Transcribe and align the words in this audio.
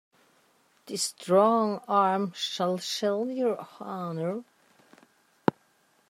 This 0.87 1.03
strong 1.03 1.81
arm 1.87 2.31
shall 2.35 2.79
shield 2.79 3.29
your 3.29 3.67
honor. 3.79 4.43